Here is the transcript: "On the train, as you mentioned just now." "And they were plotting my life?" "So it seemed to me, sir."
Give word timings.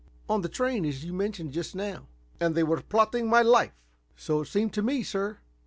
"On 0.27 0.41
the 0.41 0.49
train, 0.49 0.83
as 0.83 1.05
you 1.05 1.13
mentioned 1.13 1.51
just 1.51 1.75
now." 1.75 2.07
"And 2.39 2.55
they 2.55 2.63
were 2.63 2.81
plotting 2.81 3.27
my 3.29 3.43
life?" 3.43 3.75
"So 4.15 4.41
it 4.41 4.47
seemed 4.47 4.73
to 4.73 4.81
me, 4.81 5.03
sir." 5.03 5.37